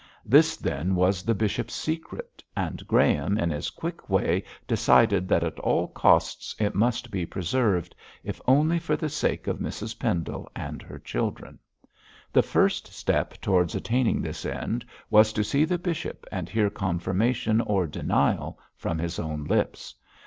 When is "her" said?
10.81-10.97